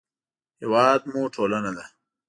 هېواد 0.61 1.01
مو 1.11 1.21
ټولنه 1.35 1.71
ده 1.77 1.85